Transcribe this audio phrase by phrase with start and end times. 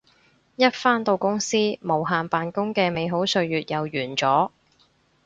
[0.55, 4.49] 一返到公司無限扮工嘅美好歲月又完咗